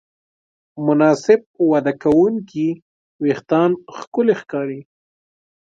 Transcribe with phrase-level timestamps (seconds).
[0.85, 2.67] مناسب وده کوونکي
[3.23, 4.81] وېښتيان ښکلي ښکاري.